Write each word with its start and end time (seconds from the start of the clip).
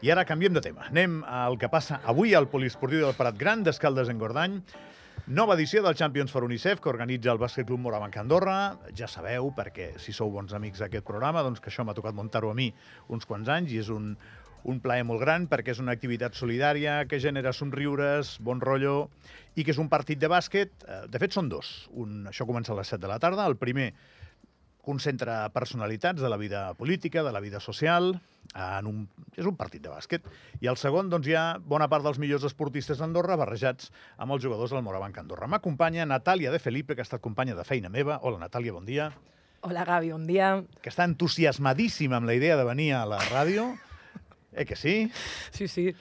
I 0.00 0.10
ara 0.10 0.24
canviem 0.24 0.54
de 0.56 0.62
tema. 0.64 0.86
Anem 0.88 1.18
al 1.28 1.58
que 1.60 1.68
passa 1.68 1.98
avui 2.08 2.32
al 2.34 2.48
Poliesportiu 2.48 3.02
del 3.04 3.16
Prat 3.18 3.36
Gran 3.36 3.64
d'Escaldes 3.66 4.08
en 4.08 4.18
Gordany. 4.20 4.54
Nova 5.28 5.54
edició 5.58 5.82
del 5.84 5.94
Champions 5.94 6.32
for 6.32 6.46
UNICEF 6.46 6.80
que 6.80 6.88
organitza 6.88 7.30
el 7.34 7.38
Bàsquet 7.38 7.66
Club 7.68 7.82
Morabanc 7.84 8.16
Andorra. 8.16 8.78
Ja 8.96 9.06
sabeu, 9.10 9.50
perquè 9.54 9.90
si 10.00 10.14
sou 10.16 10.32
bons 10.32 10.54
amics 10.56 10.80
d'aquest 10.80 11.04
programa, 11.06 11.42
doncs 11.44 11.60
que 11.60 11.68
això 11.68 11.84
m'ha 11.84 11.94
tocat 11.94 12.16
muntar-ho 12.16 12.50
a 12.50 12.56
mi 12.56 12.70
uns 13.12 13.28
quants 13.28 13.50
anys 13.52 13.74
i 13.76 13.82
és 13.82 13.90
un, 13.92 14.14
un 14.64 14.80
plaer 14.80 15.04
molt 15.04 15.20
gran 15.20 15.44
perquè 15.52 15.74
és 15.76 15.82
una 15.84 15.92
activitat 15.92 16.34
solidària 16.38 17.02
que 17.04 17.20
genera 17.20 17.52
somriures, 17.52 18.38
bon 18.40 18.64
rotllo 18.64 19.10
i 19.54 19.66
que 19.68 19.74
és 19.76 19.82
un 19.84 19.92
partit 19.92 20.18
de 20.18 20.32
bàsquet. 20.32 20.72
eh, 20.88 21.02
De 21.12 21.20
fet, 21.20 21.36
són 21.36 21.52
dos. 21.52 21.90
Un, 21.92 22.24
això 22.32 22.48
comença 22.48 22.72
a 22.72 22.80
les 22.80 22.88
7 22.88 23.04
de 23.04 23.12
la 23.12 23.20
tarda. 23.20 23.44
El 23.46 23.60
primer 23.60 23.92
concentra 24.84 25.48
personalitats 25.54 26.22
de 26.22 26.28
la 26.28 26.38
vida 26.40 26.74
política, 26.74 27.22
de 27.22 27.32
la 27.32 27.40
vida 27.40 27.60
social, 27.60 28.14
en 28.54 28.86
un, 28.86 29.02
és 29.36 29.46
un 29.46 29.56
partit 29.56 29.82
de 29.84 29.92
bàsquet. 29.92 30.24
I 30.60 30.70
el 30.72 30.78
segon, 30.80 31.10
doncs, 31.12 31.28
hi 31.28 31.36
ha 31.38 31.44
bona 31.60 31.88
part 31.92 32.06
dels 32.06 32.18
millors 32.18 32.46
esportistes 32.48 32.98
d'Andorra 32.98 33.38
barrejats 33.40 33.92
amb 34.18 34.34
els 34.34 34.42
jugadors 34.42 34.74
del 34.74 34.82
Morabanc 34.86 35.20
Andorra. 35.22 35.48
M'acompanya 35.50 36.08
Natàlia 36.08 36.50
de 36.50 36.58
Felipe, 36.62 36.96
que 36.96 37.04
ha 37.04 37.08
estat 37.08 37.22
companya 37.22 37.54
de 37.58 37.66
feina 37.68 37.92
meva. 37.92 38.18
Hola, 38.22 38.40
Natàlia, 38.46 38.74
bon 38.74 38.88
dia. 38.88 39.10
Hola, 39.62 39.84
Gavi, 39.84 40.10
bon 40.14 40.26
dia. 40.26 40.54
Que 40.80 40.88
està 40.88 41.04
entusiasmadíssima 41.04 42.16
amb 42.16 42.30
la 42.30 42.34
idea 42.34 42.56
de 42.56 42.64
venir 42.64 42.94
a 42.96 43.04
la 43.08 43.20
ràdio. 43.28 43.74
Eh 44.52 44.64
que 44.64 44.74
sí? 44.74 45.12
Sí, 45.52 45.68
sí. 45.68 45.94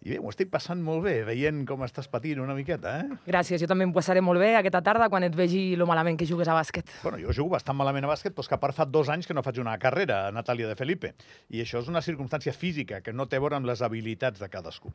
I 0.00 0.14
bé, 0.14 0.18
m'ho 0.22 0.30
estic 0.32 0.48
passant 0.48 0.80
molt 0.80 1.02
bé, 1.04 1.18
veient 1.28 1.58
com 1.68 1.82
estàs 1.84 2.06
patint 2.08 2.38
una 2.40 2.54
miqueta, 2.56 2.94
eh? 3.02 3.18
Gràcies, 3.26 3.60
jo 3.60 3.68
també 3.68 3.84
em 3.84 3.92
passaré 3.92 4.22
molt 4.24 4.40
bé 4.40 4.54
aquesta 4.56 4.80
tarda 4.84 5.10
quan 5.12 5.26
et 5.26 5.34
vegi 5.36 5.74
lo 5.76 5.84
malament 5.88 6.16
que 6.16 6.28
jugues 6.28 6.48
a 6.48 6.54
bàsquet. 6.56 6.88
Bueno, 7.02 7.18
jo 7.20 7.34
jugo 7.36 7.52
bastant 7.52 7.76
malament 7.76 8.08
a 8.08 8.12
bàsquet, 8.14 8.32
però 8.32 8.46
és 8.46 8.48
que 8.48 8.56
a 8.56 8.62
part 8.62 8.78
fa 8.78 8.86
dos 8.88 9.10
anys 9.12 9.28
que 9.28 9.36
no 9.36 9.44
faig 9.44 9.60
una 9.60 9.76
carrera, 9.82 10.22
Natàlia 10.32 10.70
de 10.70 10.78
Felipe. 10.78 11.12
I 11.52 11.60
això 11.66 11.84
és 11.84 11.92
una 11.92 12.00
circumstància 12.00 12.56
física 12.56 13.02
que 13.04 13.12
no 13.12 13.28
té 13.28 13.36
a 13.36 13.44
veure 13.44 13.60
amb 13.60 13.68
les 13.68 13.84
habilitats 13.84 14.40
de 14.40 14.48
cadascú. 14.48 14.94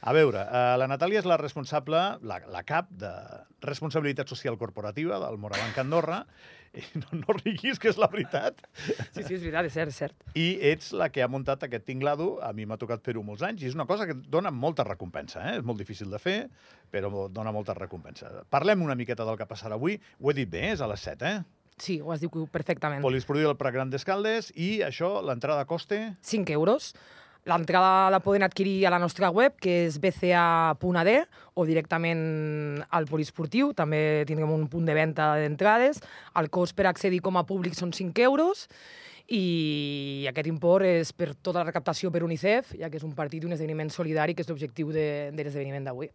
A 0.00 0.16
veure, 0.16 0.40
eh, 0.48 0.76
la 0.80 0.88
Natàlia 0.88 1.20
és 1.20 1.28
la 1.28 1.36
responsable, 1.36 2.00
la, 2.24 2.40
la 2.48 2.64
cap 2.64 2.88
de 2.96 3.12
responsabilitat 3.60 4.32
social 4.32 4.56
corporativa 4.56 5.20
del 5.20 5.36
Morabanc 5.36 5.76
Andorra. 5.84 6.22
No, 7.00 7.20
no 7.20 7.36
riguis, 7.38 7.78
que 7.80 7.90
és 7.92 7.98
la 8.00 8.08
veritat. 8.12 8.62
Sí, 8.84 9.22
sí, 9.22 9.36
és 9.36 9.42
veritat, 9.42 9.68
és 9.68 9.76
cert, 9.76 9.92
és 9.92 10.00
cert. 10.02 10.26
I 10.38 10.46
ets 10.72 10.92
la 10.96 11.08
que 11.12 11.24
ha 11.24 11.28
muntat 11.30 11.66
aquest 11.66 11.86
tinglado. 11.88 12.36
A 12.44 12.52
mi 12.56 12.66
m'ha 12.68 12.78
tocat 12.80 13.04
fer-ho 13.04 13.24
molts 13.26 13.44
anys 13.46 13.64
i 13.64 13.70
és 13.70 13.76
una 13.78 13.88
cosa 13.88 14.08
que 14.08 14.16
dona 14.16 14.52
molta 14.54 14.86
recompensa. 14.86 15.42
Eh? 15.50 15.58
És 15.60 15.66
molt 15.66 15.80
difícil 15.82 16.12
de 16.12 16.20
fer, 16.22 16.38
però 16.92 17.26
dona 17.32 17.54
molta 17.54 17.76
recompensa. 17.76 18.32
Parlem 18.52 18.84
una 18.84 18.96
miqueta 18.98 19.26
del 19.28 19.38
que 19.40 19.48
passarà 19.48 19.78
avui. 19.78 19.98
Ho 20.20 20.32
he 20.32 20.36
dit 20.36 20.50
bé, 20.50 20.70
és 20.74 20.82
a 20.84 20.90
les 20.90 21.06
7, 21.08 21.32
eh? 21.32 21.66
Sí, 21.76 21.98
ho 22.00 22.12
has 22.12 22.22
dit 22.22 22.32
perfectament. 22.52 23.04
Poliesportiu 23.04 23.50
del 23.50 23.58
Prat 23.60 23.74
Gran 23.74 23.92
d'Escaldes 23.92 24.48
i 24.56 24.80
això, 24.86 25.18
l'entrada 25.24 25.66
coste... 25.68 26.00
5 26.24 26.54
euros. 26.56 26.94
L'entrada 27.46 28.10
la 28.10 28.18
poden 28.18 28.42
adquirir 28.42 28.88
a 28.88 28.90
la 28.90 28.98
nostra 28.98 29.30
web, 29.30 29.54
que 29.62 29.84
és 29.84 30.00
bca.ad, 30.02 31.10
o 31.54 31.64
directament 31.68 32.22
al 32.90 33.06
poliesportiu. 33.06 33.70
També 33.78 34.24
tindrem 34.26 34.50
un 34.50 34.66
punt 34.72 34.88
de 34.88 34.96
venda 34.98 35.28
d'entrades. 35.38 36.02
El 36.34 36.50
cost 36.50 36.74
per 36.74 36.88
accedir 36.90 37.22
com 37.22 37.38
a 37.38 37.46
públic 37.46 37.78
són 37.78 37.94
5 37.94 38.26
euros 38.26 38.66
i 39.30 40.26
aquest 40.30 40.50
import 40.50 40.86
és 40.86 41.12
per 41.14 41.32
tota 41.34 41.60
la 41.60 41.68
recaptació 41.68 42.10
per 42.14 42.22
UNICEF, 42.26 42.74
ja 42.78 42.90
que 42.90 42.98
és 42.98 43.06
un 43.06 43.14
partit 43.14 43.42
i 43.42 43.46
un 43.46 43.54
esdeveniment 43.54 43.90
solidari, 43.94 44.34
que 44.34 44.42
és 44.42 44.50
l'objectiu 44.50 44.90
de, 44.94 45.06
de 45.30 45.46
l'esdeveniment 45.46 45.86
d'avui. 45.86 46.10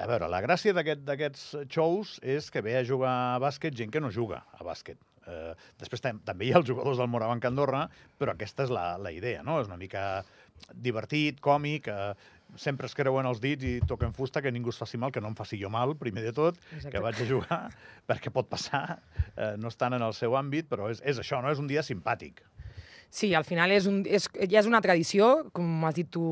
A 0.00 0.06
veure, 0.08 0.28
la 0.32 0.40
gràcia 0.40 0.72
d'aquest- 0.72 1.04
d'aquests 1.04 1.44
shows 1.68 2.16
és 2.24 2.48
que 2.50 2.62
ve 2.64 2.76
a 2.78 2.84
jugar 2.88 3.12
a 3.34 3.38
bàsquet 3.42 3.74
gent 3.76 3.90
que 3.92 4.00
no 4.00 4.10
juga 4.10 4.42
a 4.56 4.64
bàsquet. 4.64 4.96
Eh, 5.28 5.52
després 5.78 6.00
tam 6.00 6.18
també 6.24 6.46
hi 6.48 6.52
ha 6.54 6.56
els 6.58 6.66
jugadors 6.66 6.96
del 6.98 7.10
Morabanc 7.12 7.44
Andorra, 7.44 7.82
però 8.18 8.32
aquesta 8.32 8.64
és 8.64 8.70
la, 8.72 8.96
la 8.98 9.12
idea, 9.12 9.42
no? 9.44 9.58
És 9.60 9.68
una 9.68 9.76
mica 9.76 10.24
divertit, 10.74 11.40
còmic, 11.44 11.88
eh, 11.88 12.14
sempre 12.56 12.88
es 12.88 12.94
creuen 12.96 13.26
els 13.28 13.40
dits 13.40 13.64
i 13.64 13.74
toquen 13.86 14.12
fusta, 14.16 14.40
que 14.42 14.50
ningú 14.50 14.72
es 14.72 14.78
faci 14.80 14.98
mal, 14.98 15.12
que 15.12 15.20
no 15.20 15.28
em 15.30 15.36
faci 15.38 15.60
jo 15.60 15.70
mal, 15.70 15.94
primer 16.00 16.24
de 16.24 16.32
tot, 16.32 16.56
Exacte. 16.72 16.90
que 16.96 17.02
vaig 17.04 17.20
a 17.20 17.26
jugar, 17.28 17.60
perquè 18.08 18.32
pot 18.34 18.48
passar, 18.50 18.98
eh, 19.36 19.54
no 19.60 19.68
estan 19.68 19.94
en 19.94 20.02
el 20.02 20.14
seu 20.16 20.32
àmbit, 20.40 20.66
però 20.68 20.88
és, 20.90 21.02
és 21.04 21.20
això, 21.20 21.42
no? 21.44 21.52
És 21.52 21.60
un 21.62 21.68
dia 21.70 21.84
simpàtic. 21.86 22.40
Sí, 23.10 23.32
al 23.34 23.42
final 23.42 23.72
és 23.74 23.88
un, 23.90 24.04
és, 24.06 24.28
ja 24.46 24.60
és 24.60 24.66
una 24.70 24.78
tradició, 24.78 25.26
com 25.50 25.82
has 25.82 25.96
dit 25.96 26.06
tu 26.14 26.22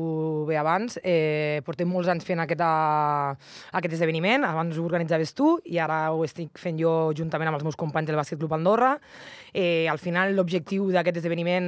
bé 0.47 0.55
abans. 0.55 0.95
Eh, 1.03 1.59
portem 1.67 1.89
molts 1.91 2.07
anys 2.07 2.23
fent 2.23 2.39
aquesta, 2.39 2.69
aquest 3.75 3.97
esdeveniment, 3.97 4.45
abans 4.47 4.79
ho 4.79 4.85
organitzaves 4.87 5.33
tu 5.35 5.57
i 5.67 5.75
ara 5.83 6.05
ho 6.15 6.23
estic 6.23 6.55
fent 6.55 6.79
jo 6.79 6.93
juntament 7.19 7.51
amb 7.51 7.59
els 7.59 7.65
meus 7.67 7.75
companys 7.75 8.07
del 8.07 8.15
Bàsquet 8.15 8.39
Club 8.39 8.55
Andorra. 8.55 8.93
Eh, 9.51 9.89
al 9.91 9.99
final 9.99 10.31
l'objectiu 10.37 10.87
d'aquest 10.93 11.19
esdeveniment 11.19 11.67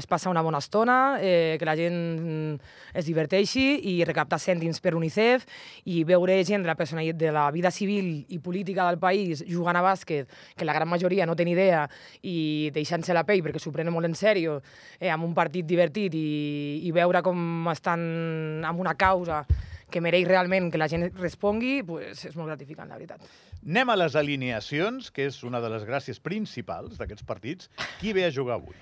és 0.00 0.10
passar 0.10 0.32
una 0.34 0.42
bona 0.42 0.58
estona, 0.58 0.98
eh, 1.22 1.54
que 1.60 1.70
la 1.70 1.76
gent 1.78 2.58
es 2.90 3.06
diverteixi 3.06 3.68
i 3.86 3.94
recaptar 4.02 4.40
cèntims 4.42 4.82
per 4.82 4.96
UNICEF 4.98 5.46
i 5.94 6.02
veure 6.02 6.40
gent 6.42 6.66
de 6.66 6.72
la 6.72 6.78
personalitat 6.80 7.22
de 7.22 7.30
la 7.30 7.46
vida 7.54 7.70
civil 7.70 8.26
i 8.34 8.42
política 8.42 8.88
del 8.90 8.98
país 8.98 9.44
jugant 9.46 9.78
a 9.78 9.86
bàsquet, 9.86 10.26
que 10.58 10.66
la 10.66 10.74
gran 10.74 10.90
majoria 10.90 11.22
no 11.22 11.38
té 11.38 11.46
idea 11.46 11.86
i 12.22 12.70
deixant-se 12.74 13.14
la 13.14 13.22
pell 13.22 13.44
perquè 13.44 13.62
s'ho 13.62 13.70
prenen 13.70 13.94
molt 13.94 14.10
en 14.10 14.23
sèrio, 14.24 14.58
eh, 14.98 15.12
amb 15.12 15.28
un 15.28 15.36
partit 15.36 15.68
divertit 15.68 16.16
i, 16.16 16.26
i 16.88 16.96
veure 16.96 17.22
com 17.22 17.70
estan 17.72 18.64
amb 18.64 18.80
una 18.82 18.96
causa 18.98 19.44
que 19.94 20.02
mereix 20.02 20.26
realment 20.26 20.72
que 20.72 20.80
la 20.80 20.88
gent 20.90 21.06
respongui, 21.20 21.82
pues, 21.86 22.24
és 22.26 22.34
molt 22.34 22.50
gratificant, 22.50 22.90
la 22.90 22.98
veritat. 22.98 23.22
Anem 23.62 23.92
a 23.92 23.96
les 24.00 24.16
alineacions, 24.18 25.12
que 25.14 25.28
és 25.30 25.38
una 25.46 25.60
de 25.62 25.70
les 25.70 25.86
gràcies 25.86 26.18
principals 26.20 26.98
d'aquests 26.98 27.26
partits. 27.28 27.70
Qui 28.00 28.12
ve 28.16 28.26
a 28.26 28.32
jugar 28.34 28.58
avui? 28.58 28.74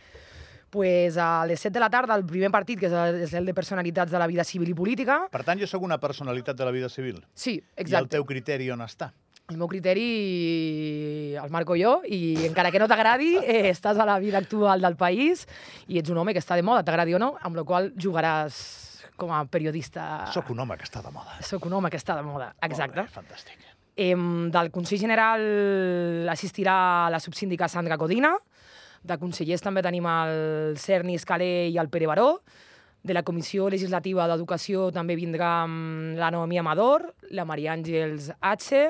Pues 0.72 1.18
a 1.20 1.44
les 1.44 1.60
7 1.60 1.74
de 1.74 1.82
la 1.84 1.90
tarda, 1.92 2.16
el 2.16 2.24
primer 2.24 2.48
partit, 2.50 2.80
que 2.80 2.88
és 2.88 3.34
el, 3.36 3.44
de 3.44 3.52
personalitats 3.52 4.10
de 4.10 4.18
la 4.18 4.26
vida 4.30 4.46
civil 4.48 4.72
i 4.72 4.76
política. 4.78 5.18
Per 5.30 5.42
tant, 5.44 5.60
jo 5.60 5.68
sóc 5.68 5.84
una 5.84 6.00
personalitat 6.00 6.56
de 6.56 6.64
la 6.64 6.72
vida 6.72 6.88
civil. 6.88 7.20
Sí, 7.34 7.58
I 7.58 7.76
el 7.76 7.84
exacte. 7.84 8.16
teu 8.16 8.24
criteri 8.24 8.70
on 8.72 8.80
està? 8.80 9.12
El 9.50 9.58
meu 9.58 9.68
criteri 9.68 11.34
el 11.36 11.50
marco 11.50 11.74
jo 11.76 11.98
i 12.06 12.46
encara 12.46 12.70
que 12.70 12.80
no 12.80 12.88
t'agradi, 12.88 13.34
eh, 13.42 13.72
estàs 13.72 13.98
a 13.98 14.06
la 14.08 14.18
vida 14.22 14.38
actual 14.38 14.84
del 14.84 14.96
país 14.96 15.46
i 15.88 15.98
ets 16.00 16.12
un 16.12 16.22
home 16.22 16.32
que 16.32 16.42
està 16.42 16.56
de 16.56 16.64
moda, 16.66 16.84
t'agradi 16.86 17.18
o 17.18 17.20
no, 17.22 17.34
amb 17.42 17.58
la 17.58 17.66
qual 17.68 17.90
jugaràs 17.98 18.62
com 19.18 19.32
a 19.34 19.42
periodista... 19.46 20.26
Sóc 20.32 20.50
un 20.54 20.62
home 20.62 20.78
que 20.78 20.86
està 20.88 21.02
de 21.04 21.12
moda. 21.12 21.36
Soc 21.44 21.66
un 21.68 21.76
home 21.76 21.90
que 21.92 22.00
està 22.00 22.16
de 22.18 22.24
moda, 22.26 22.52
exacte. 22.62 23.02
Molt 23.02 23.12
bé, 23.12 23.20
fantàstic. 23.20 23.68
Em, 24.02 24.48
del 24.50 24.70
Consell 24.72 25.02
General 25.02 25.42
assistirà 26.32 27.10
la 27.12 27.20
subsíndica 27.20 27.68
Sandra 27.68 27.98
Codina, 28.00 28.32
de 29.02 29.18
consellers 29.18 29.62
també 29.64 29.82
tenim 29.82 30.06
el 30.06 30.76
Cerny 30.78 31.16
Escalé 31.18 31.68
i 31.68 31.78
el 31.82 31.90
Pere 31.90 32.06
Baró, 32.08 32.36
de 33.02 33.14
la 33.16 33.24
Comissió 33.26 33.66
Legislativa 33.70 34.28
d'Educació 34.30 34.90
també 34.94 35.16
vindrà 35.18 35.66
mm, 35.66 36.14
la 36.22 36.30
Noemí 36.30 36.60
Amador, 36.60 37.08
la 37.34 37.44
Maria 37.44 37.74
Àngels 37.74 38.30
H, 38.38 38.84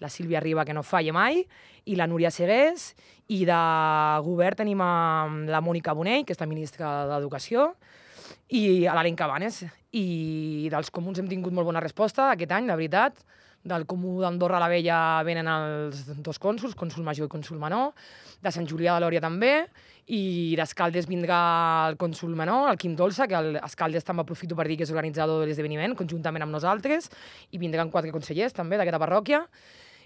la 0.00 0.10
Sílvia 0.12 0.40
Riba, 0.40 0.64
que 0.64 0.74
no 0.76 0.84
falla 0.86 1.12
mai, 1.12 1.42
i 1.86 1.96
la 1.96 2.06
Núria 2.06 2.30
Segués, 2.30 2.92
i 3.28 3.44
de 3.48 3.60
govern 4.24 4.62
tenim 4.62 4.80
a 4.84 4.92
la 5.48 5.60
Mònica 5.64 5.94
Bonell, 5.96 6.24
que 6.24 6.36
és 6.36 6.40
la 6.40 6.48
ministra 6.50 6.92
d'Educació, 7.10 7.72
i 8.52 8.86
a 8.86 8.94
l'Alen 8.96 9.16
Cabanes. 9.16 9.64
I 9.96 10.68
dels 10.72 10.92
comuns 10.92 11.18
hem 11.20 11.28
tingut 11.28 11.52
molt 11.56 11.68
bona 11.68 11.82
resposta 11.84 12.30
aquest 12.32 12.52
any, 12.52 12.68
la 12.68 12.76
veritat. 12.76 13.20
Del 13.68 13.84
comú 13.90 14.20
d'Andorra 14.22 14.60
la 14.62 14.68
Vella 14.70 15.20
venen 15.26 15.48
els 15.50 16.04
dos 16.24 16.38
cònsuls, 16.40 16.76
cònsul 16.78 17.04
major 17.04 17.26
i 17.26 17.32
cònsul 17.32 17.58
menor. 17.60 17.90
De 18.40 18.52
Sant 18.54 18.68
Julià 18.70 18.94
de 18.96 19.04
Lòria 19.04 19.22
també. 19.24 19.66
I 20.08 20.54
d'Escaldes 20.56 21.08
vindrà 21.10 21.40
el 21.90 21.98
cònsul 22.00 22.32
menor, 22.38 22.70
el 22.70 22.78
Quim 22.80 22.94
Dolça, 22.96 23.26
que 23.28 23.36
el 23.36 23.58
Escaldes 23.60 24.06
també 24.06 24.24
aprofito 24.24 24.56
per 24.56 24.64
dir 24.70 24.78
que 24.78 24.86
és 24.86 24.94
organitzador 24.94 25.42
de 25.42 25.50
l'esdeveniment, 25.50 25.96
conjuntament 25.98 26.46
amb 26.46 26.54
nosaltres. 26.54 27.10
I 27.52 27.60
vindran 27.60 27.92
quatre 27.92 28.14
consellers 28.14 28.56
també 28.56 28.78
d'aquesta 28.78 29.02
parròquia. 29.02 29.42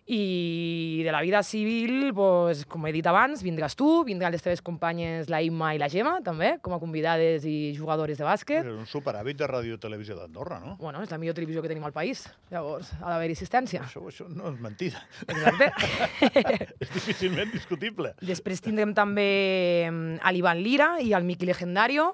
I 0.05 1.03
de 1.05 1.13
la 1.13 1.21
vida 1.23 1.45
civil, 1.45 2.13
pues, 2.13 2.65
com 2.67 2.83
he 2.89 2.93
dit 2.93 3.07
abans, 3.07 3.45
vindràs 3.47 3.77
tu, 3.79 4.03
vindran 4.03 4.33
les 4.35 4.43
teves 4.43 4.59
companyes 4.65 5.29
la 5.31 5.39
Imma 5.47 5.71
i 5.77 5.79
la 5.79 5.87
Gemma, 5.93 6.17
també, 6.27 6.57
com 6.63 6.75
a 6.75 6.81
convidades 6.83 7.47
i 7.47 7.71
jugadores 7.77 8.19
de 8.19 8.27
bàsquet. 8.27 8.67
És 8.67 8.81
un 8.83 8.89
superhàbit 8.91 9.39
de 9.39 9.47
Ràdio 9.47 9.79
Televisió 9.79 10.19
d'Andorra, 10.19 10.59
no? 10.65 10.75
Bueno, 10.81 11.05
és 11.07 11.15
la 11.15 11.21
millor 11.23 11.39
televisió 11.39 11.63
que 11.63 11.71
tenim 11.71 11.87
al 11.87 11.95
país, 11.95 12.25
llavors 12.51 12.91
ha 12.99 13.15
d'haver 13.15 13.31
assistència. 13.31 13.85
Això, 13.87 14.03
això 14.11 14.27
no 14.27 14.51
és 14.51 14.59
mentida. 14.65 15.05
Exacte. 15.29 15.71
és 16.83 16.95
difícilment 16.99 17.55
discutible. 17.55 18.17
Després 18.27 18.65
tindrem 18.65 18.97
també 18.99 19.31
mm, 19.87 20.19
a 20.19 20.35
l'Ivan 20.35 20.67
Lira 20.67 20.97
i 20.99 21.15
el 21.15 21.23
Miqui 21.31 21.47
Legendario, 21.47 22.11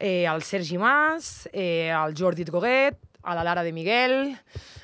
eh, 0.00 0.26
el 0.26 0.42
Sergi 0.42 0.76
Mas, 0.76 1.48
eh, 1.52 1.94
el 1.94 2.18
Jordi 2.18 2.44
Droguet, 2.44 2.98
a 3.26 3.34
la 3.34 3.42
Lara 3.44 3.62
de 3.66 3.72
Miguel, 3.74 4.36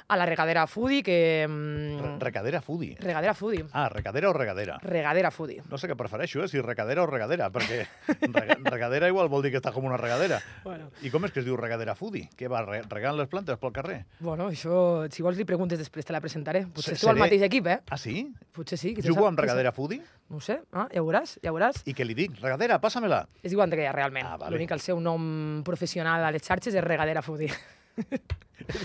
a 0.08 0.16
la 0.18 0.26
Regadera 0.26 0.66
Foodie, 0.66 1.02
que... 1.02 1.46
mm, 1.48 2.00
Re- 2.02 2.18
Recadera 2.18 2.60
foodie. 2.60 2.96
Regadera 3.00 3.32
Foodie. 3.34 3.64
Ah, 3.72 3.88
recadera 3.88 4.28
o 4.30 4.32
regadera? 4.34 4.78
Regadera 4.82 5.30
Foodie. 5.30 5.62
No 5.70 5.78
sé 5.78 5.88
què 5.88 5.94
prefereixo, 5.96 6.42
eh? 6.44 6.48
si 6.50 6.60
recadera 6.60 7.02
o 7.02 7.06
regadera, 7.06 7.48
perquè 7.54 7.86
rega- 8.34 8.58
regadera 8.66 9.08
igual 9.08 9.30
vol 9.32 9.42
dir 9.46 9.52
que 9.54 9.60
està 9.62 9.72
com 9.72 9.86
una 9.88 9.96
regadera. 9.96 10.40
Bueno. 10.64 10.90
I 11.02 11.10
com 11.14 11.24
és 11.24 11.32
que 11.32 11.40
es 11.40 11.46
diu 11.46 11.56
regadera 11.56 11.94
foodie? 11.96 12.28
Què 12.36 12.50
va, 12.50 12.60
re- 12.66 12.82
regant 12.90 13.16
les 13.16 13.30
plantes 13.30 13.56
pel 13.62 13.72
carrer? 13.72 14.00
Bueno, 14.20 14.50
això, 14.52 15.06
si 15.10 15.22
vols 15.24 15.38
li 15.40 15.46
preguntes 15.48 15.78
després, 15.80 16.04
te 16.04 16.12
la 16.12 16.20
presentaré. 16.20 16.66
Potser 16.66 16.92
Se- 16.92 17.00
esteu 17.00 17.14
al 17.14 17.22
mateix 17.22 17.46
equip, 17.48 17.66
eh? 17.72 17.78
Ah, 17.88 17.96
sí? 17.98 18.26
Potser 18.52 18.76
sí. 18.78 18.92
qui 18.98 19.06
Jugo 19.06 19.26
amb 19.30 19.38
regadera 19.40 19.72
foodie? 19.72 20.02
No 20.32 20.40
sé, 20.40 20.60
ah, 20.72 20.86
ja 20.92 21.00
ho 21.02 21.06
veuràs, 21.08 21.38
ja 21.44 21.50
ho 21.52 21.56
veuràs. 21.56 21.82
I 21.86 21.92
què 21.94 22.04
li 22.08 22.14
dic? 22.16 22.36
Regadera, 22.40 22.78
passa-me-la. 22.80 23.22
Es 23.42 23.52
diu 23.52 23.60
Andrea, 23.62 23.92
realment. 23.92 24.26
Ah, 24.26 24.36
vale. 24.40 24.54
L'únic 24.56 24.70
que 24.72 24.76
el 24.78 24.80
seu 24.84 25.00
nom 25.00 25.60
professional 25.64 26.24
a 26.24 26.30
les 26.32 26.42
xarxes 26.42 26.74
és 26.74 26.84
Regadera 26.84 27.20
Foodie. 27.22 27.52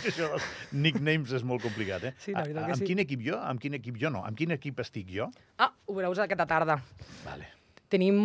Això 0.07 0.27
dels 0.31 0.45
nicknames 0.74 1.31
és 1.38 1.44
molt 1.45 1.62
complicat, 1.62 2.07
eh? 2.09 2.13
Sí, 2.24 2.33
la 2.33 2.42
veritat 2.44 2.63
A- 2.63 2.65
que 2.71 2.74
amb 2.77 2.81
sí. 2.81 2.88
quin 2.89 3.01
equip 3.04 3.21
jo? 3.27 3.38
Amb 3.38 3.62
quin 3.62 3.77
equip 3.77 4.00
jo 4.01 4.09
no? 4.13 4.24
Amb 4.25 4.38
quin 4.39 4.51
equip 4.56 4.80
estic 4.83 5.12
jo? 5.13 5.30
Ah, 5.62 5.69
ho 5.86 5.94
veuràs 5.95 6.24
aquesta 6.25 6.48
tarda. 6.50 6.80
Vale. 7.25 7.51
Tenim 7.88 8.18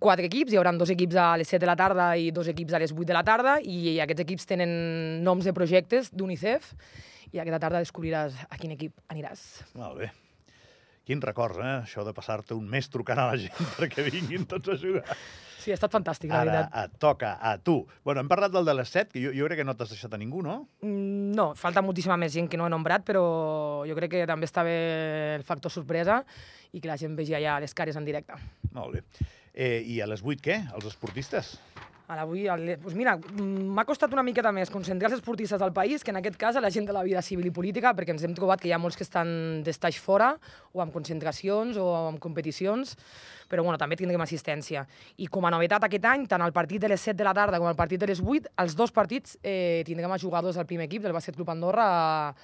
quatre 0.00 0.24
equips, 0.30 0.54
hi 0.54 0.56
haurà 0.56 0.72
dos 0.78 0.88
equips 0.94 1.18
a 1.20 1.26
les 1.36 1.50
7 1.50 1.60
de 1.60 1.68
la 1.68 1.76
tarda 1.76 2.06
i 2.16 2.30
dos 2.32 2.48
equips 2.48 2.72
a 2.72 2.80
les 2.80 2.94
8 2.94 3.04
de 3.10 3.16
la 3.18 3.24
tarda 3.26 3.58
i 3.60 3.98
aquests 4.00 4.24
equips 4.24 4.46
tenen 4.48 4.70
noms 5.26 5.44
de 5.44 5.52
projectes 5.52 6.08
d'UNICEF 6.16 6.70
i 7.34 7.40
aquesta 7.42 7.60
tarda 7.60 7.82
descobriràs 7.82 8.38
a 8.48 8.56
quin 8.56 8.72
equip 8.72 8.94
aniràs. 9.12 9.42
Molt 9.76 9.98
bé. 10.00 10.08
Quins 11.04 11.24
records, 11.26 11.58
eh? 11.58 11.74
Això 11.82 12.06
de 12.06 12.14
passar-te 12.14 12.54
un 12.54 12.64
mes 12.70 12.88
trucant 12.88 13.18
a 13.18 13.26
la 13.32 13.36
gent 13.42 13.58
perquè 13.80 14.06
vinguin 14.06 14.46
tots 14.48 14.70
a 14.72 14.78
jugar. 14.80 15.18
Sí, 15.62 15.70
ha 15.70 15.76
estat 15.78 15.92
fantàstic, 15.94 16.30
la 16.32 16.40
Ara 16.42 16.52
veritat. 16.52 16.92
et 16.92 16.98
toca 16.98 17.36
a 17.40 17.56
tu. 17.58 17.76
Bueno, 18.04 18.20
hem 18.24 18.28
parlat 18.28 18.50
del 18.52 18.64
de 18.66 18.74
les 18.74 18.88
7, 18.90 19.12
que 19.12 19.22
jo, 19.22 19.30
jo 19.36 19.46
crec 19.46 19.60
que 19.60 19.64
no 19.68 19.76
t'has 19.78 19.92
deixat 19.94 20.12
a 20.14 20.18
ningú, 20.18 20.42
no? 20.42 20.56
Mm, 20.82 21.30
No, 21.38 21.54
falta 21.56 21.80
moltíssima 21.80 22.16
més 22.20 22.32
gent 22.34 22.48
que 22.50 22.58
no 22.60 22.66
he 22.66 22.70
nombrat, 22.72 23.04
però 23.06 23.22
jo 23.88 23.94
crec 23.96 24.10
que 24.10 24.26
també 24.26 24.44
està 24.46 24.64
bé 24.66 24.74
el 25.36 25.44
factor 25.48 25.70
sorpresa 25.72 26.24
i 26.72 26.80
que 26.80 26.88
la 26.90 26.96
gent 27.00 27.14
vegi 27.16 27.32
allà 27.38 27.58
les 27.62 27.72
cares 27.74 27.96
en 27.96 28.04
directe. 28.04 28.34
Molt 28.72 28.94
bé. 28.98 29.02
Eh, 29.54 29.82
I 29.86 30.00
a 30.00 30.06
les 30.06 30.22
8 30.24 30.40
què? 30.42 30.58
Els 30.74 30.84
esportistes? 30.90 31.58
A 32.08 32.16
l'avui, 32.16 32.46
el- 32.50 32.78
pues 32.82 32.94
mira, 32.94 33.16
mm, 33.16 33.70
m'ha 33.72 33.84
costat 33.84 34.12
una 34.12 34.22
miqueta 34.22 34.50
més 34.52 34.68
concentrar 34.70 35.08
els 35.10 35.18
esportistes 35.20 35.58
del 35.60 35.72
país 35.72 36.02
que 36.04 36.10
en 36.10 36.16
aquest 36.18 36.36
cas 36.36 36.56
a 36.56 36.60
la 36.60 36.68
gent 36.70 36.86
de 36.86 36.92
la 36.92 37.02
vida 37.02 37.22
civil 37.22 37.46
i 37.46 37.50
política, 37.50 37.94
perquè 37.94 38.10
ens 38.10 38.24
hem 38.24 38.34
trobat 38.34 38.60
que 38.60 38.68
hi 38.68 38.72
ha 38.72 38.78
molts 38.78 38.96
que 38.96 39.04
estan 39.04 39.62
d'estaix 39.62 39.98
fora, 39.98 40.36
o 40.72 40.82
amb 40.82 40.92
concentracions, 40.92 41.76
o 41.78 42.08
amb 42.08 42.18
competicions, 42.18 42.96
però 43.48 43.62
bueno, 43.62 43.78
també 43.78 43.96
tindrem 43.96 44.20
assistència. 44.20 44.86
I 45.16 45.26
com 45.28 45.44
a 45.46 45.50
novetat 45.50 45.84
aquest 45.84 46.04
any, 46.04 46.26
tant 46.26 46.42
el 46.42 46.52
partit 46.52 46.80
de 46.82 46.88
les 46.88 47.00
7 47.00 47.16
de 47.16 47.24
la 47.24 47.32
tarda 47.34 47.58
com 47.58 47.68
el 47.68 47.76
partit 47.76 48.00
de 48.00 48.06
les 48.06 48.20
8, 48.20 48.50
els 48.58 48.74
dos 48.76 48.90
partits 48.92 49.38
eh, 49.42 49.82
tindrem 49.86 50.10
a 50.10 50.18
jugadors 50.18 50.56
del 50.56 50.66
primer 50.66 50.86
equip 50.86 51.02
del 51.02 51.12
Bàsquet 51.12 51.36
Club 51.36 51.48
Andorra 51.50 52.34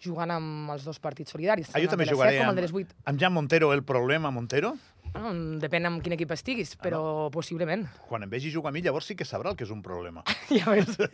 jugant 0.00 0.30
amb 0.30 0.70
els 0.70 0.84
dos 0.84 1.00
partits 1.02 1.32
solidaris. 1.34 1.70
Ah, 1.74 1.80
jo 1.82 1.88
també 1.90 2.06
jugaré 2.06 2.36
7 2.36 2.38
com 2.38 2.44
el 2.44 2.50
amb, 2.50 2.56
de 2.56 2.62
les 2.62 2.72
8. 2.72 2.94
amb 3.04 3.18
Jan 3.20 3.32
Montero, 3.32 3.72
el 3.72 3.82
problema 3.82 4.30
Montero. 4.30 4.76
Bueno, 5.12 5.58
depèn 5.62 5.86
amb 5.88 6.02
quin 6.04 6.14
equip 6.14 6.30
estiguis, 6.34 6.74
però 6.80 7.28
possiblement. 7.34 7.86
Quan 8.08 8.22
em 8.26 8.30
vegi 8.30 8.52
jugar 8.54 8.70
a 8.70 8.74
mi, 8.76 8.82
llavors 8.84 9.08
sí 9.10 9.16
que 9.18 9.26
sabrà 9.28 9.50
el 9.52 9.58
que 9.58 9.66
és 9.66 9.72
un 9.74 9.82
problema. 9.82 10.24
Ja 10.54 10.70
veus. 10.72 10.94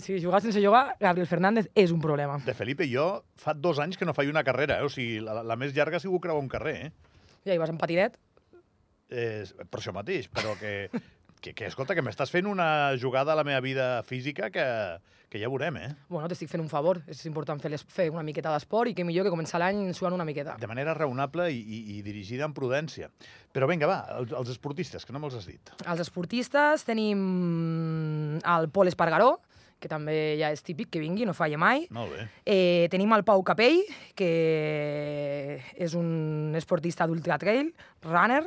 Si 0.00 0.16
jugar 0.22 0.40
sense 0.40 0.62
jugar, 0.64 0.96
Gabriel 1.00 1.28
Fernández 1.28 1.66
és 1.76 1.90
un 1.92 2.00
problema. 2.00 2.38
De 2.46 2.54
Felipe, 2.56 2.86
jo 2.88 3.24
fa 3.36 3.52
dos 3.52 3.76
anys 3.82 3.98
que 4.00 4.06
no 4.08 4.14
faig 4.16 4.30
una 4.32 4.40
carrera, 4.40 4.78
eh? 4.80 4.86
o 4.86 4.88
sigui, 4.88 5.18
la, 5.20 5.42
la 5.44 5.56
més 5.60 5.74
llarga 5.76 5.98
ha 5.98 6.00
sigut 6.00 6.22
creuar 6.24 6.40
un 6.40 6.48
carrer, 6.48 6.72
eh? 6.86 7.18
Ja 7.44 7.52
hi 7.52 7.60
vas 7.60 7.68
en 7.68 7.76
patinet. 7.76 8.16
eh 9.12 9.44
per 9.68 9.80
això 9.82 9.92
mateix, 9.92 10.30
però 10.32 10.54
que, 10.56 10.88
que, 11.42 11.52
que 11.58 11.66
escolta, 11.66 11.96
que 11.98 12.04
m'estàs 12.06 12.30
fent 12.32 12.46
una 12.48 12.94
jugada 13.02 13.34
a 13.34 13.36
la 13.36 13.44
meva 13.44 13.60
vida 13.60 13.88
física 14.08 14.48
que, 14.54 14.64
que 15.28 15.40
ja 15.42 15.50
veurem, 15.50 15.76
eh? 15.80 15.90
Bueno, 16.08 16.30
t'estic 16.30 16.48
fent 16.52 16.62
un 16.62 16.70
favor. 16.70 17.02
És 17.10 17.24
important 17.28 17.60
fer, 17.60 17.72
les, 17.74 17.84
fer 17.92 18.08
una 18.14 18.24
miqueta 18.24 18.54
d'esport 18.54 18.92
i 18.92 18.96
que 18.96 19.04
millor 19.04 19.26
que 19.26 19.34
començar 19.34 19.60
l'any 19.60 19.82
suant 19.98 20.14
una 20.16 20.26
miqueta. 20.28 20.56
De 20.62 20.70
manera 20.70 20.94
raonable 20.96 21.50
i, 21.52 21.60
i, 21.60 21.80
i 21.96 22.02
dirigida 22.06 22.46
amb 22.46 22.56
prudència. 22.56 23.10
Però 23.52 23.68
vinga, 23.68 23.90
va, 23.90 24.02
els, 24.20 24.32
els 24.38 24.54
esportistes, 24.54 25.04
que 25.04 25.12
no 25.12 25.22
me'ls 25.22 25.40
has 25.40 25.48
dit. 25.50 25.74
Els 25.82 26.04
esportistes 26.06 26.86
tenim 26.88 28.38
el 28.38 28.70
Pol 28.72 28.92
Espargaró, 28.92 29.34
que 29.82 29.90
també 29.90 30.36
ja 30.38 30.52
és 30.54 30.62
típic 30.62 30.92
que 30.94 31.02
vingui, 31.02 31.26
no 31.26 31.34
falla 31.34 31.58
mai. 31.58 31.88
Molt 31.90 32.14
bé. 32.14 32.28
Eh, 32.46 32.86
tenim 32.92 33.10
el 33.16 33.24
Pau 33.26 33.42
Capell, 33.42 33.80
que 34.14 34.30
és 35.74 35.96
un 35.98 36.54
esportista 36.54 37.08
d'ultra 37.10 37.40
trail, 37.42 37.72
runner, 38.06 38.44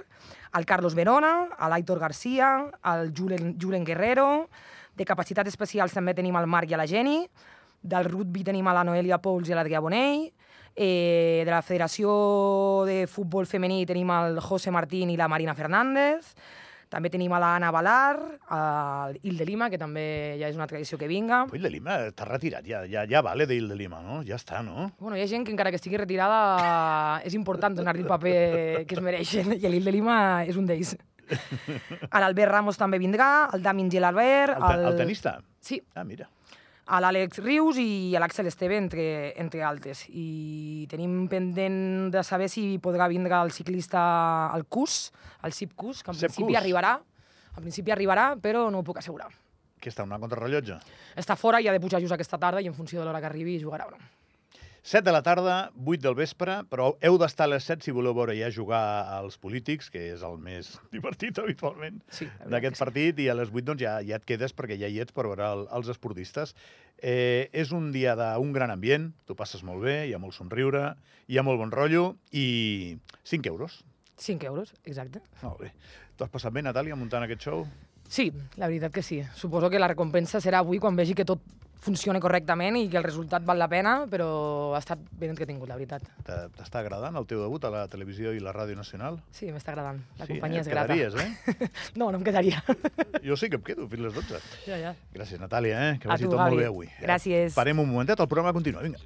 el 0.55 0.65
Carlos 0.65 0.95
Verona, 0.95 1.49
l'Aitor 1.69 1.99
Garcia, 1.99 2.71
el 2.93 3.11
Julen, 3.15 3.55
Julen 3.61 3.83
Guerrero, 3.83 4.49
de 4.95 5.05
capacitats 5.05 5.51
especials 5.51 5.93
també 5.93 6.15
tenim 6.15 6.35
el 6.39 6.47
Marc 6.47 6.71
i 6.71 6.79
la 6.79 6.87
Geni, 6.87 7.25
del 7.85 8.07
rugby 8.07 8.43
tenim 8.47 8.67
a 8.67 8.73
la 8.73 8.85
Noelia 8.87 9.19
Pouls 9.21 9.49
i 9.51 9.57
l'Adrià 9.57 9.81
Bonell, 9.83 10.29
eh, 10.75 11.43
de 11.45 11.51
la 11.51 11.61
Federació 11.61 12.83
de 12.87 13.05
Futbol 13.07 13.47
Femení 13.47 13.85
tenim 13.85 14.09
el 14.11 14.39
José 14.43 14.71
Martín 14.71 15.11
i 15.11 15.17
la 15.17 15.27
Marina 15.27 15.55
Fernández, 15.55 16.33
també 16.89 17.09
tenim 17.09 17.33
a 17.35 17.39
l'Anna 17.41 17.71
Balar, 17.73 18.17
el 18.55 19.19
Il 19.23 19.37
de 19.37 19.45
Lima, 19.47 19.69
que 19.69 19.77
també 19.81 20.35
ja 20.39 20.49
és 20.51 20.55
una 20.59 20.67
tradició 20.67 20.97
que 21.01 21.07
vinga. 21.09 21.43
Ui, 21.51 21.59
de 21.59 21.69
Lima 21.73 21.97
està 22.11 22.27
retirat, 22.29 22.65
ja, 22.67 22.83
ja, 22.89 23.05
ja 23.09 23.21
vale 23.25 23.47
d'Il 23.49 23.67
de 23.71 23.75
Lima, 23.79 24.01
no? 24.05 24.21
Ja 24.27 24.37
està, 24.39 24.61
no? 24.65 24.91
Bueno, 24.99 25.17
hi 25.17 25.23
ha 25.23 25.27
gent 25.31 25.45
que 25.47 25.51
encara 25.55 25.71
que 25.73 25.79
estigui 25.81 25.97
retirada 26.01 27.21
és 27.25 27.33
important 27.37 27.75
donar-li 27.75 28.05
el 28.05 28.11
paper 28.11 28.85
que 28.85 28.95
es 28.95 29.01
mereixen 29.01 29.53
i 29.57 29.63
l'Il 29.67 29.83
de 29.85 29.91
Lima 29.95 30.17
és 30.45 30.55
un 30.57 30.65
d'ells. 30.69 30.95
A 32.11 32.19
l'Albert 32.21 32.51
Ramos 32.51 32.77
també 32.77 32.99
vindrà, 33.01 33.49
el 33.53 33.63
Damin 33.65 33.89
Gil 33.89 34.03
Albert... 34.05 34.59
El, 34.59 34.65
te, 34.69 34.87
el 34.91 34.97
tenista? 34.99 35.39
Sí, 35.59 35.81
Ah, 35.95 36.03
mira. 36.03 36.29
A 36.85 36.99
l'Àlex 37.01 37.39
Rius 37.41 37.79
i 37.81 38.13
a 38.15 38.21
l'Àxel 38.21 38.47
Esteve, 38.49 38.77
entre, 38.77 39.05
entre 39.41 39.63
altres. 39.65 40.05
I 40.09 40.85
tenim 40.91 41.25
pendent 41.31 42.11
de 42.13 42.23
saber 42.23 42.49
si 42.51 42.77
podrà 42.81 43.07
vindre 43.09 43.33
el 43.41 43.51
ciclista 43.51 44.51
al 44.53 44.65
CUS, 44.69 45.11
el 45.43 45.53
CIP 45.53 45.73
CUS, 45.73 46.03
que 46.03 46.11
en 46.13 46.19
Sepp 46.19 46.29
principi 46.35 46.53
Kuss. 46.53 46.61
arribarà, 46.61 46.93
en 47.55 47.63
principi 47.63 47.91
arribarà, 47.95 48.35
però 48.41 48.67
no 48.69 48.83
ho 48.83 48.85
puc 48.85 49.01
assegurar. 49.01 49.31
Que 49.81 49.89
està 49.89 50.05
una 50.05 50.19
contrarrellotge. 50.21 50.77
Està 51.17 51.35
fora 51.35 51.59
i 51.61 51.67
ha 51.67 51.73
de 51.73 51.81
pujar 51.81 52.01
just 52.03 52.13
aquesta 52.13 52.37
tarda 52.41 52.61
i 52.61 52.69
en 52.69 52.77
funció 52.77 53.01
de 53.01 53.05
l'hora 53.05 53.21
que 53.21 53.31
arribi 53.31 53.57
jugarà 53.61 53.87
o 53.87 53.91
no. 53.95 53.97
7 54.85 55.01
de 55.01 55.11
la 55.11 55.23
tarda, 55.25 55.71
8 55.83 55.97
del 56.03 56.13
vespre, 56.13 56.59
però 56.69 56.91
heu 57.01 57.15
d'estar 57.17 57.47
a 57.47 57.51
les 57.55 57.65
7 57.65 57.81
si 57.81 57.93
voleu 57.95 58.13
veure 58.13 58.35
ja 58.37 58.51
jugar 58.53 58.83
als 59.15 59.39
polítics, 59.41 59.87
que 59.89 60.11
és 60.11 60.21
el 60.21 60.35
més 60.37 60.75
divertit 60.93 61.39
habitualment 61.41 61.97
Sí, 62.13 62.27
d'aquest 62.45 62.77
partit, 62.77 63.17
i 63.17 63.25
a 63.25 63.33
les 63.33 63.49
8 63.49 63.65
doncs, 63.65 63.81
ja, 63.81 63.95
ja 64.05 64.19
et 64.21 64.27
quedes 64.29 64.53
perquè 64.53 64.77
ja 64.77 64.85
hi 64.85 64.99
ets 65.01 65.15
per 65.15 65.25
veure 65.25 65.47
el, 65.55 65.65
els 65.73 65.89
esportistes. 65.89 66.53
Eh, 67.01 67.49
és 67.49 67.73
un 67.73 67.89
dia 67.95 68.13
d'un 68.19 68.53
gran 68.53 68.69
ambient, 68.69 69.09
tu 69.25 69.33
passes 69.33 69.65
molt 69.65 69.81
bé, 69.87 70.03
hi 70.05 70.13
ha 70.13 70.21
molt 70.21 70.37
somriure, 70.37 70.91
hi 71.25 71.41
ha 71.41 71.47
molt 71.49 71.63
bon 71.63 71.73
rotllo, 71.73 72.05
i 72.29 72.93
5 73.25 73.49
euros. 73.55 73.81
5 74.21 74.45
euros, 74.53 74.77
exacte. 74.85 75.25
Molt 75.41 75.65
bé. 75.65 75.73
T'ho 76.13 76.29
has 76.29 76.37
passat 76.37 76.53
bé, 76.53 76.61
Natàlia, 76.61 76.93
muntant 76.93 77.25
aquest 77.25 77.49
show? 77.49 77.65
Sí, 78.05 78.29
la 78.61 78.69
veritat 78.69 78.93
que 78.93 79.01
sí. 79.01 79.23
Suposo 79.33 79.73
que 79.73 79.81
la 79.81 79.89
recompensa 79.89 80.37
serà 80.37 80.61
avui 80.61 80.77
quan 80.77 80.93
vegi 80.93 81.17
que 81.17 81.25
tot 81.25 81.41
funciona 81.85 82.19
correctament 82.19 82.75
i 82.79 82.87
que 82.89 82.97
el 82.97 83.05
resultat 83.05 83.45
val 83.45 83.59
la 83.61 83.67
pena, 83.69 83.91
però 84.09 84.73
ha 84.73 84.79
estat 84.81 84.99
ben 85.13 85.29
entretingut, 85.35 85.69
la 85.69 85.77
veritat. 85.77 86.03
Te- 86.25 86.39
T'està 86.57 86.81
agradant 86.81 87.15
el 87.21 87.27
teu 87.29 87.43
debut 87.43 87.63
a 87.67 87.71
la 87.73 87.83
televisió 87.91 88.33
i 88.33 88.41
la 88.41 88.53
ràdio 88.55 88.75
nacional? 88.79 89.19
Sí, 89.31 89.51
m'està 89.53 89.71
agradant. 89.75 90.01
La 90.17 90.25
sí, 90.25 90.33
companyia 90.33 90.63
eh? 90.63 90.65
és 90.65 90.71
grata. 90.71 90.95
eh? 90.97 91.69
No, 91.99 92.09
no 92.11 92.17
em 92.19 92.23
quedaria. 92.25 92.63
Jo 93.23 93.37
sí 93.37 93.49
que 93.49 93.59
em 93.61 93.63
quedo 93.69 93.87
fins 93.91 94.01
les 94.07 94.13
12. 94.17 94.41
ja, 94.67 94.77
ja. 94.81 94.95
Gràcies, 95.13 95.39
Natàlia, 95.39 95.77
eh? 95.91 95.99
que 96.01 96.09
vagi 96.09 96.25
tu, 96.25 96.31
tot 96.33 96.39
molt 96.41 96.55
Gavi. 96.55 96.63
bé 96.63 96.67
avui. 96.71 96.87
Eh? 96.87 97.05
Gràcies. 97.05 97.53
Parem 97.55 97.79
un 97.79 97.89
momentet, 97.89 98.19
el 98.19 98.27
programa 98.27 98.53
continua. 98.53 98.81
Vinga. 98.81 98.99